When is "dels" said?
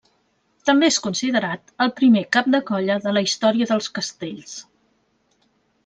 3.75-3.93